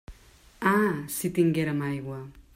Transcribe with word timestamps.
Ah, 0.71 0.93
si 1.17 1.27
tinguérem 1.35 1.79
aigua! 1.89 2.19